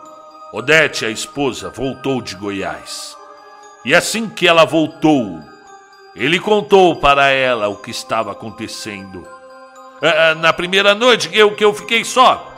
Odete, 0.52 1.04
a 1.04 1.10
esposa, 1.10 1.68
voltou 1.68 2.22
de 2.22 2.36
Goiás. 2.36 3.16
E 3.84 3.92
assim 3.92 4.28
que 4.28 4.46
ela 4.46 4.64
voltou, 4.64 5.40
ele 6.14 6.38
contou 6.38 6.96
para 6.96 7.28
ela 7.28 7.66
o 7.68 7.76
que 7.76 7.90
estava 7.90 8.30
acontecendo. 8.30 9.26
É, 10.00 10.30
é, 10.30 10.34
na 10.34 10.52
primeira 10.52 10.94
noite 10.94 11.28
que 11.28 11.36
eu, 11.36 11.54
que 11.56 11.64
eu 11.64 11.74
fiquei 11.74 12.04
só, 12.04 12.53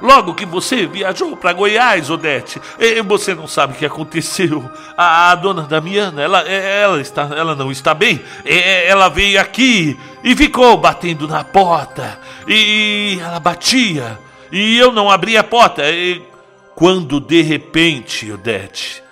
Logo 0.00 0.34
que 0.34 0.44
você 0.44 0.86
viajou 0.86 1.36
para 1.36 1.52
Goiás, 1.52 2.10
Odete, 2.10 2.60
você 3.06 3.34
não 3.34 3.46
sabe 3.46 3.72
o 3.72 3.76
que 3.76 3.86
aconteceu. 3.86 4.68
A, 4.96 5.30
a, 5.30 5.34
dona 5.34 5.62
Damiana, 5.62 6.22
ela, 6.22 6.40
ela, 6.40 7.00
está, 7.00 7.22
ela 7.34 7.54
não 7.54 7.72
está 7.72 7.94
bem. 7.94 8.22
Ela 8.44 9.08
veio 9.08 9.40
aqui 9.40 9.98
e 10.22 10.36
ficou 10.36 10.76
batendo 10.76 11.26
na 11.26 11.42
porta. 11.42 12.18
E 12.46 13.18
ela 13.20 13.40
batia. 13.40 14.18
E 14.52 14.76
eu 14.76 14.92
não 14.92 15.10
abria 15.10 15.40
a 15.40 15.44
porta. 15.44 15.82
Quando 16.74 17.18
de 17.18 17.40
repente, 17.40 18.30
Odete, 18.30 19.02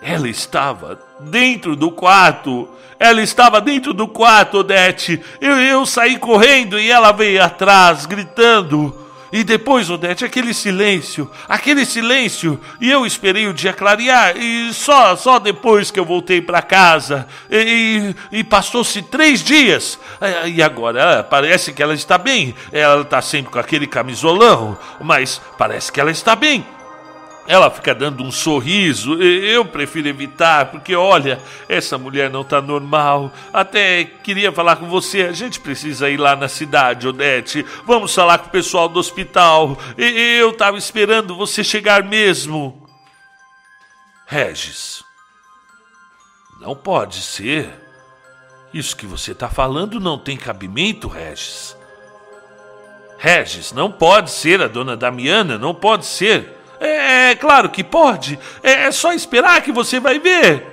ela 0.00 0.28
estava 0.28 0.98
dentro 1.18 1.74
do 1.74 1.90
quarto. 1.90 2.68
Ela 3.00 3.20
estava 3.20 3.60
dentro 3.60 3.92
do 3.92 4.06
quarto, 4.06 4.58
Odete. 4.58 5.20
Eu, 5.40 5.56
eu 5.58 5.84
saí 5.84 6.18
correndo 6.18 6.78
e 6.78 6.88
ela 6.88 7.10
veio 7.10 7.42
atrás, 7.42 8.06
gritando. 8.06 9.09
E 9.32 9.44
depois, 9.44 9.88
Odete, 9.88 10.24
aquele 10.24 10.52
silêncio, 10.52 11.30
aquele 11.48 11.84
silêncio, 11.84 12.60
e 12.80 12.90
eu 12.90 13.06
esperei 13.06 13.46
o 13.46 13.54
dia 13.54 13.72
clarear, 13.72 14.36
e 14.36 14.72
só, 14.74 15.14
só 15.14 15.38
depois 15.38 15.90
que 15.90 16.00
eu 16.00 16.04
voltei 16.04 16.42
para 16.42 16.60
casa, 16.62 17.28
e, 17.50 18.14
e 18.32 18.42
passou-se 18.42 19.00
três 19.02 19.42
dias, 19.42 19.98
e 20.46 20.60
agora? 20.62 21.22
Parece 21.22 21.72
que 21.72 21.82
ela 21.82 21.94
está 21.94 22.18
bem, 22.18 22.54
ela 22.72 23.02
está 23.02 23.22
sempre 23.22 23.52
com 23.52 23.58
aquele 23.58 23.86
camisolão, 23.86 24.76
mas 25.00 25.40
parece 25.56 25.92
que 25.92 26.00
ela 26.00 26.10
está 26.10 26.34
bem. 26.34 26.64
Ela 27.50 27.68
fica 27.68 27.92
dando 27.92 28.22
um 28.22 28.30
sorriso. 28.30 29.20
Eu 29.20 29.64
prefiro 29.64 30.06
evitar, 30.06 30.66
porque 30.66 30.94
olha, 30.94 31.40
essa 31.68 31.98
mulher 31.98 32.30
não 32.30 32.42
está 32.42 32.62
normal. 32.62 33.32
Até 33.52 34.04
queria 34.04 34.52
falar 34.52 34.76
com 34.76 34.88
você. 34.88 35.22
A 35.22 35.32
gente 35.32 35.58
precisa 35.58 36.08
ir 36.08 36.16
lá 36.16 36.36
na 36.36 36.46
cidade, 36.46 37.08
Odete. 37.08 37.66
Vamos 37.84 38.14
falar 38.14 38.38
com 38.38 38.46
o 38.46 38.52
pessoal 38.52 38.88
do 38.88 39.00
hospital. 39.00 39.76
Eu 39.98 40.50
estava 40.50 40.78
esperando 40.78 41.34
você 41.34 41.64
chegar 41.64 42.04
mesmo. 42.04 42.86
Regis, 44.28 45.02
não 46.60 46.76
pode 46.76 47.20
ser. 47.20 47.68
Isso 48.72 48.96
que 48.96 49.06
você 49.06 49.32
está 49.32 49.48
falando 49.48 49.98
não 49.98 50.16
tem 50.16 50.36
cabimento, 50.36 51.08
Regis. 51.08 51.76
Regis, 53.18 53.72
não 53.72 53.90
pode 53.90 54.30
ser 54.30 54.62
a 54.62 54.68
dona 54.68 54.96
Damiana, 54.96 55.58
não 55.58 55.74
pode 55.74 56.06
ser. 56.06 56.59
É, 56.80 57.30
é 57.30 57.34
claro 57.34 57.68
que 57.68 57.84
pode. 57.84 58.38
É, 58.62 58.86
é 58.86 58.90
só 58.90 59.12
esperar 59.12 59.62
que 59.62 59.70
você 59.70 60.00
vai 60.00 60.18
ver. 60.18 60.66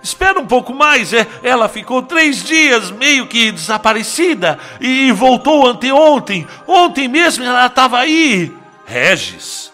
Espera 0.00 0.38
um 0.38 0.46
pouco 0.46 0.72
mais. 0.72 1.12
É, 1.12 1.26
ela 1.42 1.68
ficou 1.68 2.02
três 2.02 2.44
dias 2.44 2.92
meio 2.92 3.26
que 3.26 3.50
desaparecida 3.50 4.58
e 4.80 5.10
voltou 5.10 5.66
anteontem. 5.66 6.46
Ontem 6.66 7.08
mesmo 7.08 7.44
ela 7.44 7.66
estava 7.66 7.98
aí. 7.98 8.54
Regis, 8.86 9.72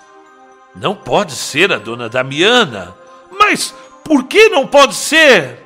não 0.75 0.95
pode 0.95 1.33
ser 1.33 1.71
a 1.73 1.79
dona 1.79 2.09
Damiana. 2.09 2.97
Mas 3.31 3.75
por 4.03 4.25
que 4.25 4.49
não 4.49 4.67
pode 4.67 4.95
ser? 4.95 5.63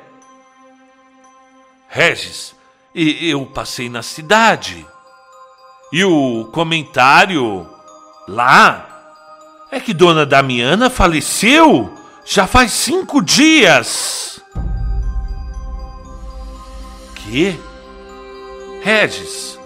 Regis, 1.89 2.55
eu 2.95 3.47
passei 3.47 3.89
na 3.89 4.03
cidade. 4.03 4.85
E 5.93 6.05
o 6.05 6.47
comentário 6.53 7.67
lá 8.27 8.88
é 9.71 9.81
que 9.81 9.93
Dona 9.93 10.25
Damiana 10.25 10.89
faleceu 10.89 11.95
já 12.25 12.47
faz 12.47 12.73
cinco 12.73 13.23
dias. 13.23 14.41
Que? 17.15 17.59
Regis, 18.83 19.59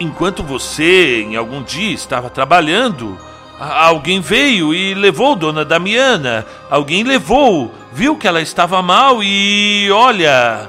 enquanto 0.00 0.42
você 0.42 1.22
em 1.22 1.36
algum 1.36 1.62
dia 1.62 1.92
estava 1.92 2.30
trabalhando, 2.30 3.18
alguém 3.58 4.20
veio 4.20 4.74
e 4.74 4.94
levou 4.94 5.36
Dona 5.36 5.64
Damiana. 5.64 6.46
Alguém 6.70 7.02
levou, 7.02 7.72
viu 7.92 8.16
que 8.16 8.26
ela 8.26 8.40
estava 8.40 8.82
mal 8.82 9.22
e 9.22 9.88
olha. 9.92 10.68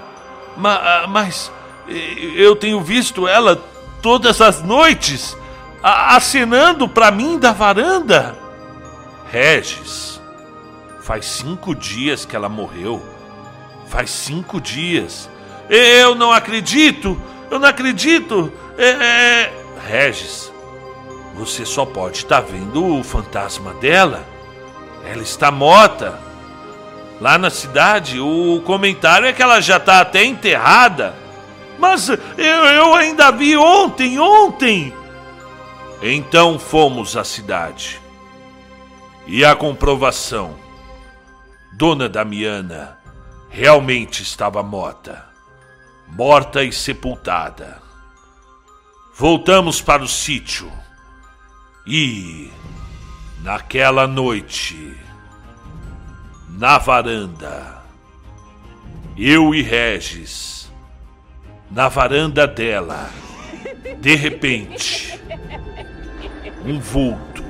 Mas 1.09 1.51
eu 2.35 2.55
tenho 2.55 2.81
visto 2.81 3.27
ela 3.27 3.61
todas 4.01 4.41
as 4.41 4.61
noites 4.61 5.35
acenando 5.81 6.87
para 6.87 7.11
mim 7.11 7.37
da 7.37 7.51
varanda. 7.51 8.37
Regis, 9.31 10.21
faz 11.01 11.25
cinco 11.25 11.75
dias 11.75 12.25
que 12.25 12.35
ela 12.35 12.49
morreu. 12.49 13.01
Faz 13.87 14.09
cinco 14.09 14.59
dias. 14.59 15.29
Eu 15.69 16.15
não 16.15 16.31
acredito! 16.31 17.19
Eu 17.49 17.59
não 17.59 17.67
acredito! 17.67 18.51
É, 18.77 18.89
é... 18.89 19.53
Regis, 19.87 20.51
você 21.35 21.65
só 21.65 21.85
pode 21.85 22.17
estar 22.17 22.41
tá 22.41 22.47
vendo 22.49 22.99
o 22.99 23.03
fantasma 23.03 23.73
dela. 23.75 24.25
Ela 25.05 25.21
está 25.21 25.51
morta. 25.51 26.19
Lá 27.19 27.37
na 27.37 27.49
cidade, 27.49 28.19
o 28.19 28.61
comentário 28.65 29.27
é 29.27 29.33
que 29.33 29.41
ela 29.41 29.59
já 29.61 29.77
está 29.77 30.01
até 30.01 30.23
enterrada. 30.23 31.15
Mas 31.79 32.09
eu, 32.09 32.17
eu 32.37 32.93
ainda 32.93 33.31
vi 33.31 33.55
ontem, 33.55 34.19
ontem. 34.19 34.93
Então 36.01 36.59
fomos 36.59 37.17
à 37.17 37.23
cidade. 37.23 37.99
E 39.25 39.43
a 39.43 39.55
comprovação: 39.55 40.55
Dona 41.73 42.07
Damiana 42.07 42.97
realmente 43.49 44.21
estava 44.21 44.61
morta. 44.61 45.25
Morta 46.07 46.63
e 46.63 46.71
sepultada. 46.71 47.81
Voltamos 49.15 49.81
para 49.81 50.03
o 50.03 50.07
sítio. 50.07 50.71
E 51.85 52.51
naquela 53.41 54.05
noite, 54.05 54.95
na 56.49 56.77
varanda, 56.77 57.83
eu 59.17 59.55
e 59.55 59.61
Regis, 59.61 60.71
na 61.71 61.89
varanda 61.89 62.45
dela, 62.45 63.09
de 63.99 64.15
repente, 64.15 65.19
um 66.67 66.79
vulto, 66.81 67.43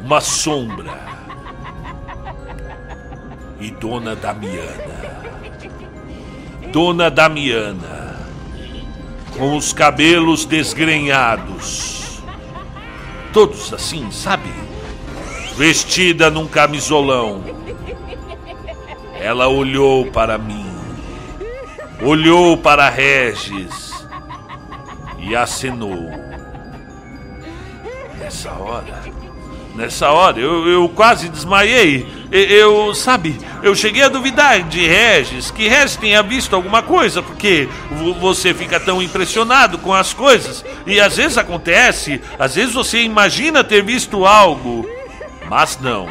uma 0.00 0.20
sombra 0.20 0.96
e 3.58 3.70
Dona 3.72 4.14
Damiana. 4.14 5.02
Dona 6.72 7.10
Damiana, 7.10 8.16
com 9.36 9.56
os 9.56 9.72
cabelos 9.72 10.44
desgrenhados, 10.44 12.22
todos 13.32 13.74
assim, 13.74 14.08
sabe? 14.12 14.48
Vestida 15.56 16.30
num 16.30 16.46
camisolão. 16.46 17.42
Ela 19.20 19.48
olhou 19.48 20.06
para 20.06 20.38
mim, 20.38 20.66
olhou 22.00 22.56
para 22.56 22.88
Regis 22.88 23.92
e 25.18 25.34
acenou. 25.34 26.21
Nessa 28.42 28.58
hora, 28.58 29.02
nessa 29.76 30.10
hora, 30.10 30.40
eu, 30.40 30.66
eu 30.66 30.88
quase 30.88 31.28
desmaiei. 31.28 32.04
Eu, 32.32 32.92
sabe, 32.92 33.38
eu 33.62 33.72
cheguei 33.72 34.02
a 34.02 34.08
duvidar 34.08 34.64
de 34.64 34.84
Regis, 34.84 35.52
que 35.52 35.68
Regis 35.68 35.96
tenha 35.96 36.24
visto 36.24 36.56
alguma 36.56 36.82
coisa, 36.82 37.22
porque 37.22 37.68
você 38.18 38.52
fica 38.52 38.80
tão 38.80 39.00
impressionado 39.00 39.78
com 39.78 39.94
as 39.94 40.12
coisas. 40.12 40.64
E 40.84 40.98
às 40.98 41.18
vezes 41.18 41.38
acontece, 41.38 42.20
às 42.36 42.56
vezes 42.56 42.74
você 42.74 43.02
imagina 43.02 43.62
ter 43.62 43.84
visto 43.84 44.26
algo. 44.26 44.84
Mas 45.48 45.78
não, 45.80 46.08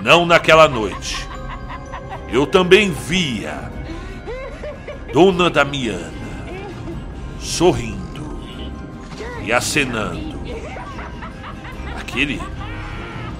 não 0.00 0.24
naquela 0.24 0.68
noite. 0.68 1.26
Eu 2.30 2.46
também 2.46 2.92
via 2.92 3.68
Dona 5.12 5.50
Damiana 5.50 6.12
sorrindo 7.40 8.38
e 9.42 9.52
acenando. 9.52 10.31
Aquele 12.12 12.38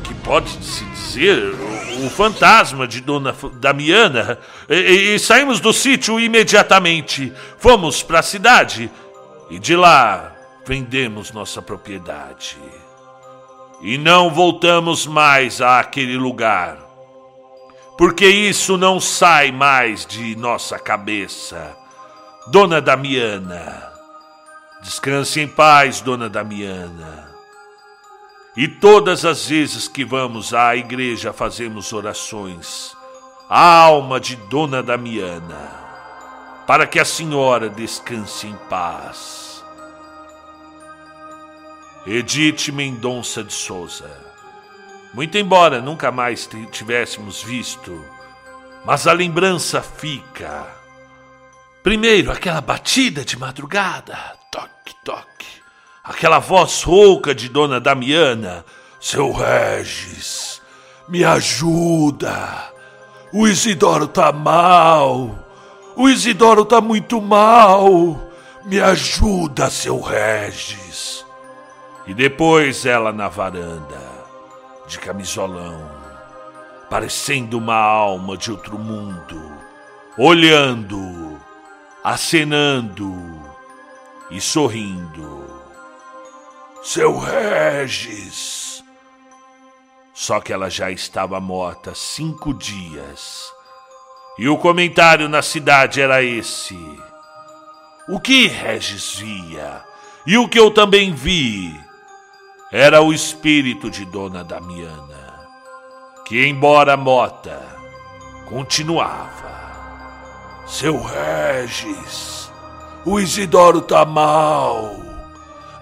que 0.02 0.14
pode 0.24 0.48
se 0.64 0.82
dizer 0.87 1.54
o, 2.02 2.08
fantasma 2.08 2.88
de 2.88 3.02
Dona 3.02 3.37
Damiana. 3.61 4.38
E, 4.66 5.14
e 5.14 5.18
saímos 5.18 5.61
do 5.61 5.74
sítio 5.74 6.18
imediatamente. 6.18 7.30
Fomos 7.58 8.02
para 8.02 8.20
a 8.20 8.22
cidade 8.22 8.90
e 9.50 9.58
de 9.58 9.76
lá 9.76 10.35
vendemos 10.64 11.32
nossa 11.32 11.61
propriedade. 11.61 12.56
E 13.82 13.98
não 13.98 14.30
voltamos 14.30 15.06
mais 15.06 15.61
àquele 15.61 16.16
lugar. 16.16 16.78
Porque 17.98 18.26
isso 18.26 18.78
não 18.78 18.98
sai 18.98 19.52
mais 19.52 20.06
de 20.06 20.35
nossa 20.35 20.78
cabeça. 20.78 21.76
Dona 22.46 22.80
Damiana. 22.80 23.92
Descanse 24.82 25.40
em 25.40 25.46
paz, 25.46 26.00
Dona 26.00 26.30
Damiana. 26.30 27.32
E 28.55 28.69
todas 28.69 29.25
as 29.25 29.47
vezes 29.47 29.88
que 29.88 30.05
vamos 30.05 30.53
à 30.53 30.77
igreja 30.77 31.33
fazemos 31.33 31.93
orações 31.93 32.95
à 33.49 33.79
alma 33.79 34.21
de 34.21 34.37
Dona 34.37 34.83
Damiana, 34.83 35.71
para 36.67 36.87
que 36.87 36.99
a 36.99 37.05
senhora 37.05 37.71
descanse 37.71 38.47
em 38.47 38.57
paz. 38.69 39.65
Edith 42.07 42.71
Mendonça 42.73 43.43
de 43.43 43.53
Souza. 43.55 44.11
Muito 45.15 45.38
embora 45.38 45.81
nunca 45.81 46.11
mais 46.11 46.49
tivéssemos 46.71 47.43
visto, 47.43 48.05
mas 48.85 49.07
a 49.07 49.12
lembrança 49.12 49.81
fica. 49.81 50.67
Primeiro, 51.83 52.31
aquela 52.31 52.61
batida 52.61 53.25
de 53.25 53.38
madrugada, 53.38 54.17
toque, 54.51 54.95
toque. 55.05 55.32
Aquela 56.05 56.41
voz 56.41 56.83
rouca 56.83 57.33
de 57.33 57.49
Dona 57.49 57.79
Damiana. 57.79 58.65
Seu 58.99 59.31
Regis, 59.31 60.61
me 61.09 61.25
ajuda. 61.25 62.73
O 63.33 63.47
Isidoro 63.47 64.09
tá 64.09 64.33
mal. 64.33 65.38
O 65.95 66.09
Isidoro 66.09 66.65
tá 66.65 66.81
muito 66.81 67.21
mal. 67.21 68.21
Me 68.65 68.81
ajuda, 68.81 69.71
seu 69.71 70.01
Regis. 70.01 71.25
E 72.05 72.12
depois 72.12 72.85
ela 72.85 73.12
na 73.12 73.29
varanda, 73.29 74.01
de 74.88 74.99
camisolão, 74.99 75.88
parecendo 76.91 77.59
uma 77.59 77.77
alma 77.77 78.37
de 78.37 78.51
outro 78.51 78.77
mundo, 78.77 79.41
olhando, 80.19 81.38
acenando 82.03 83.41
e 84.33 84.41
sorrindo. 84.41 85.52
Seu 86.83 87.16
Regis! 87.16 88.83
Só 90.12 90.40
que 90.40 90.53
ela 90.53 90.68
já 90.68 90.90
estava 90.90 91.40
morta 91.40 91.95
cinco 91.95 92.53
dias. 92.53 93.53
E 94.37 94.49
o 94.49 94.59
comentário 94.59 95.29
na 95.29 95.42
cidade 95.42 96.01
era 96.01 96.25
esse: 96.25 96.77
O 98.09 98.18
que 98.18 98.49
Regis 98.49 99.14
via, 99.14 99.85
e 100.27 100.37
o 100.37 100.49
que 100.49 100.59
eu 100.59 100.73
também 100.73 101.14
vi, 101.14 101.73
era 102.73 103.01
o 103.01 103.12
espírito 103.12 103.88
de 103.88 104.05
Dona 104.05 104.42
Damiana, 104.42 105.49
que, 106.27 106.45
embora 106.47 106.97
morta, 106.97 107.62
continuava. 108.49 109.53
Seu 110.66 111.01
Regis! 111.01 112.51
O 113.05 113.21
Isidoro 113.21 113.83
tá 113.83 114.05
mal. 114.05 115.02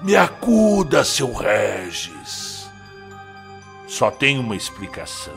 Me 0.03 0.17
acuda, 0.17 1.05
seu 1.05 1.31
Regis. 1.35 2.71
Só 3.87 4.11
tem 4.11 4.39
uma 4.39 4.57
explicação. 4.57 5.37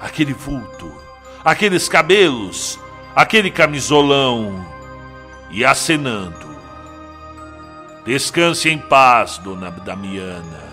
Aquele 0.00 0.32
vulto, 0.32 0.92
aqueles 1.44 1.88
cabelos, 1.88 2.80
aquele 3.14 3.52
camisolão 3.52 4.66
e 5.50 5.64
acenando. 5.64 6.52
Descanse 8.04 8.68
em 8.68 8.78
paz, 8.78 9.38
dona 9.38 9.70
Damiana. 9.70 10.64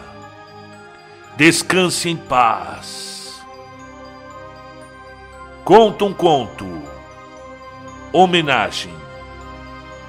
Descanse 1.38 2.10
em 2.10 2.18
paz. 2.18 3.44
Conta 5.64 6.04
um 6.04 6.14
conto. 6.16 6.66
Homenagem 8.12 8.94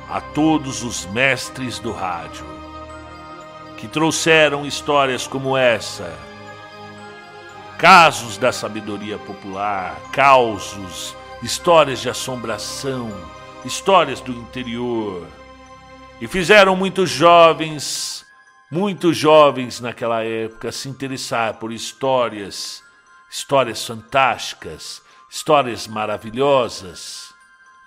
a 0.09 0.23
todos 0.23 0.83
os 0.83 1.05
mestres 1.07 1.79
do 1.79 1.93
rádio 1.93 2.52
que 3.83 3.89
trouxeram 3.89 4.65
histórias 4.65 5.27
como 5.27 5.57
essa, 5.57 6.17
casos 7.77 8.39
da 8.39 8.53
sabedoria 8.53 9.19
popular, 9.19 10.01
causos, 10.13 11.17
histórias 11.43 12.01
de 12.01 12.09
assombração, 12.09 13.11
histórias 13.65 14.21
do 14.21 14.31
interior, 14.31 15.27
e 16.21 16.29
fizeram 16.29 16.77
muitos 16.77 17.11
jovens, 17.11 18.25
muitos 18.71 19.17
jovens 19.17 19.81
naquela 19.81 20.23
época 20.23 20.71
se 20.71 20.89
interessar 20.89 21.55
por 21.55 21.73
histórias, 21.73 22.85
histórias 23.29 23.85
fantásticas, 23.85 25.03
histórias 25.29 25.89
maravilhosas. 25.89 27.35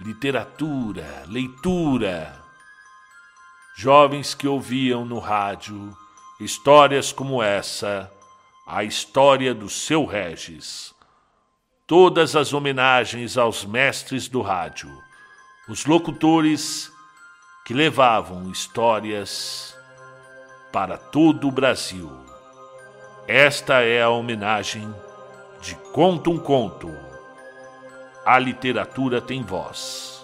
Literatura, 0.01 1.23
leitura. 1.29 2.44
Jovens 3.77 4.33
que 4.33 4.47
ouviam 4.47 5.03
no 5.03 5.19
rádio 5.19 5.93
histórias 6.39 7.11
como 7.11 7.43
essa, 7.43 8.09
a 8.65 8.85
história 8.85 9.53
do 9.53 9.69
seu 9.69 10.05
Regis. 10.05 10.95
Todas 11.85 12.38
as 12.38 12.53
homenagens 12.53 13.38
aos 13.38 13.65
mestres 13.65 14.29
do 14.29 14.41
rádio, 14.41 14.89
os 15.67 15.85
locutores 15.85 16.89
que 17.65 17.73
levavam 17.73 18.49
histórias 18.49 19.77
para 20.71 20.97
todo 20.97 21.49
o 21.49 21.51
Brasil. 21.51 22.09
Esta 23.27 23.81
é 23.81 24.01
a 24.01 24.09
homenagem 24.09 24.89
de 25.61 25.75
Conto 25.91 26.31
um 26.31 26.39
Conto. 26.39 26.89
A 28.25 28.39
literatura 28.39 29.19
tem 29.19 29.43
voz. 29.43 30.14